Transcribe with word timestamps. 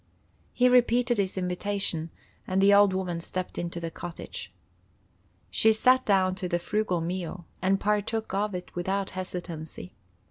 He 0.51 0.67
repeated 0.67 1.19
his 1.19 1.37
invitation, 1.37 2.09
and 2.47 2.59
the 2.59 2.73
old 2.73 2.91
woman 2.91 3.19
stepped 3.19 3.59
into 3.59 3.79
the 3.79 3.91
cottage. 3.91 4.51
She 5.51 5.71
sat 5.73 6.05
down 6.07 6.33
to 6.37 6.49
the 6.49 6.57
frugal 6.57 7.01
meal, 7.01 7.45
and 7.61 7.79
partook 7.79 8.33
of 8.33 8.55
it 8.55 8.73
without 8.73 9.11
hesitancy. 9.11 9.93